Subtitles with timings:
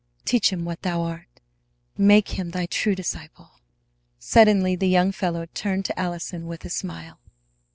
[0.25, 1.27] Teach him what Thou art.
[1.95, 3.51] Make him Thy true disciple."
[4.17, 7.19] Suddenly the young fellow turned to Allison with a smile.